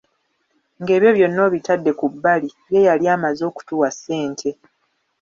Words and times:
Ng'ebyo 0.81 1.09
byonna 1.17 1.41
obitadde 1.47 1.91
ku 1.99 2.05
bbali, 2.13 2.49
ye 2.71 2.79
yali 2.87 3.05
amaze 3.15 3.41
okutuwa 3.51 3.89
ssente. 3.95 4.49